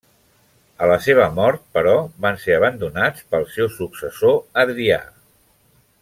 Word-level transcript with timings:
A 0.85 0.87
la 0.91 0.95
seva 1.07 1.25
mort, 1.39 1.61
però, 1.75 1.93
van 2.27 2.39
ser 2.45 2.55
abandonats 2.57 3.27
pel 3.35 3.45
seu 3.57 3.69
successor, 3.77 4.37
Adrià. 4.67 4.99